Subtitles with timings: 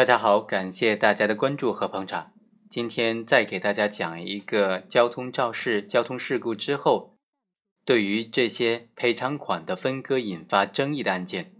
[0.00, 2.32] 大家好，感谢大家的关注和捧场。
[2.70, 7.18] 今天再给大家讲一个交通肇事、交通事故之后，
[7.84, 11.54] 对于这些赔偿款的分割引发争议的案件。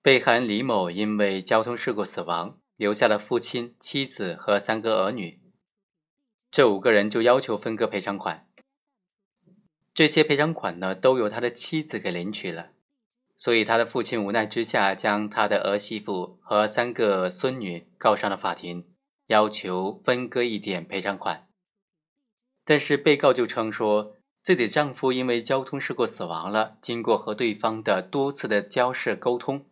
[0.00, 5.42] 被害人李某因为交通事故死亡，留下了父亲、妻子和三个儿女。
[6.50, 8.48] 这五个人就要求分割赔偿款。
[9.92, 12.70] 这些赔偿款呢，都由他的妻子给领取了。
[13.42, 18.84] 所以，他的父亲无奈之下，将他的儿媳妇和三个孙女告上了法庭，
[19.28, 21.48] 要求分割一点赔偿款。
[22.66, 29.64] 但是，被告就称说，自己的丈夫因为交通事故死亡了，经过和对方的多次的交涉沟通，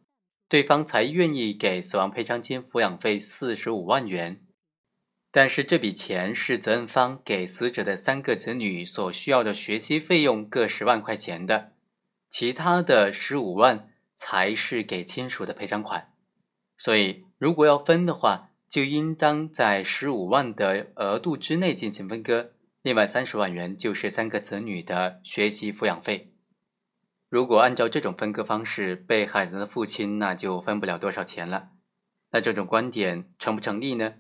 [0.49, 4.41] 对方才愿意给死亡赔偿金、抚养费四十五万元。
[5.31, 11.75] 但是，这笔钱是责任方给死者的三个子女所需要的学习费用各十万块钱的。
[12.31, 16.13] 其他的十五万才是给亲属的赔偿款，
[16.77, 22.53] 所以如果要分的话，就应当在十五万的额度之内进行分割。
[22.83, 26.33] 另外三十万元就是三个子女的学习抚养费。
[27.29, 31.71] 如果按照这种分割方式，被害人的父亲那就分不了多少钱了。
[32.31, 34.15] 那这种观点成不成立呢？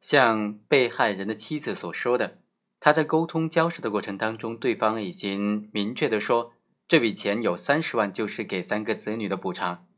[0.00, 2.38] 像被害人的妻子所说的，
[2.80, 6.54] 他在沟通交涉的过程当中，对方已经明确的说。
[6.88, 9.88] 这笔钱有三十万就是给三个子女的补偿，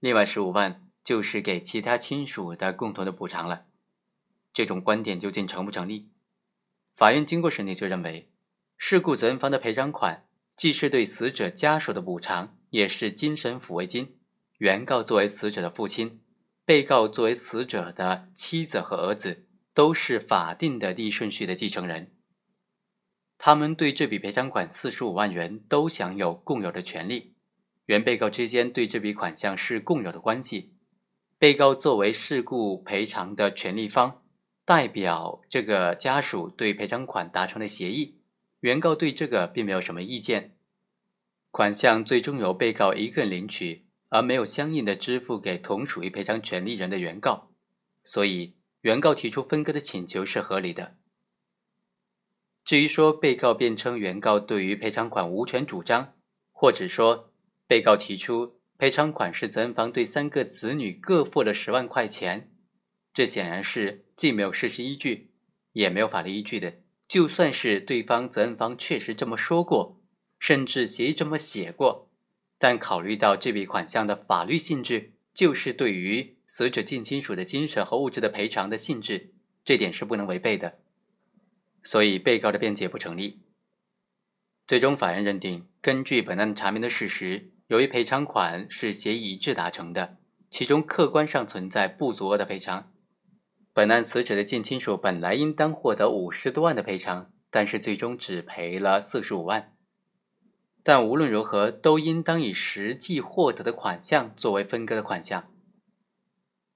[0.00, 3.66] 另外十五万就是给其他亲属的共同的补偿了。
[4.54, 6.08] 这种观点究竟成不成立？
[6.96, 8.30] 法院经过审理就认为，
[8.78, 14.16] 事故责任方的赔偿款既是对死者家属的补偿，也是精神抚慰金。
[14.56, 16.22] 原告作为死者的父亲，
[16.64, 22.16] 被告作为死者的妻子和儿子，都是法定的第一顺序的继承人。
[23.38, 27.34] 他们对这笔赔偿款四十五万元都享有共有的权利，
[27.86, 30.74] 原被告之间对这笔款项是共有的关系。
[31.38, 34.24] 被告作为事故赔偿的权利方，
[34.64, 38.18] 代表这个家属对赔偿款达成了协议，
[38.58, 40.56] 原告对这个并没有什么意见。
[41.52, 47.52] 款项最终由被告一个人领取，而没有相应的支付给同属于赔偿权利人的原告，
[48.04, 50.96] 所以原告提出分割的请求是合理的。
[52.68, 56.12] 至于说被告辩称原告对于赔偿款无权主张，
[56.52, 57.32] 或者说
[57.66, 62.52] 被告提出赔偿款是责任方对三个子女各付了十万块钱，
[63.14, 65.30] 这显然是既没有事实依据，
[65.72, 66.74] 也没有法律依据的。
[67.08, 70.02] 就算是对方责任方确实这么说过，
[70.38, 72.10] 甚至协议这么写过，
[72.58, 79.32] 但考虑到这笔款项的法律性质，就是对于死者近亲属的精神和物质的赔偿的性质，
[79.64, 80.80] 这点是不能违背的。
[81.90, 83.40] 所以，被告的辩解不成立。
[84.66, 90.18] 最终，法院认定，根据本案查明的事实，由于赔偿款是协议一致达成的，
[90.50, 92.92] 其中客观上存在不足额的赔偿。
[93.72, 99.74] 本案死者的近亲属本来应当获得五十多万的赔偿，但是最终只赔了四十五万。
[100.82, 105.50] 但无论如何，都应当以实际获得的款项作为分割的款项。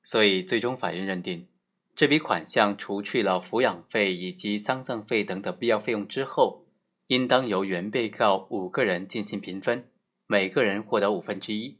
[0.02, 1.48] 所以，最终法院认定。
[1.94, 6.64] 这笔款项除去了抚养费以及丧葬费等等必要费用之后，
[7.06, 9.88] 应当由原被告五个人进行平分，
[10.26, 11.78] 每个人获得五分之一。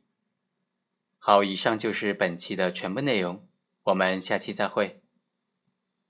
[1.18, 3.46] 好，以上就是本期的全部内容，
[3.84, 5.01] 我们下期再会。